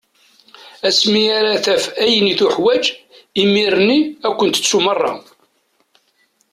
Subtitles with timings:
[0.87, 2.83] Asmi ara taf ayen i tuḥwaǧ,
[3.41, 5.13] imir-nni ad ken-tettu meṛṛa.